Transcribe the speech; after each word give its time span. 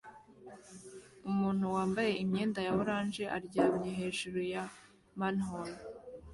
Umuntu 1.29 1.65
wambaye 1.75 2.11
imyenda 2.23 2.59
ya 2.67 2.73
orange 2.81 3.23
aryamye 3.37 3.89
hejuru 3.99 4.39
ya 4.53 4.63
manhole 5.19 5.75